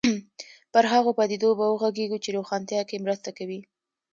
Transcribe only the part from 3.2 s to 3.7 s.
کوي.